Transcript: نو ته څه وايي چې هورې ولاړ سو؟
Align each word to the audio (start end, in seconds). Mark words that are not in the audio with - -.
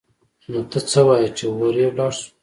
نو 0.51 0.59
ته 0.71 0.79
څه 0.89 0.99
وايي 1.07 1.29
چې 1.37 1.43
هورې 1.55 1.83
ولاړ 1.89 2.11
سو؟ 2.19 2.27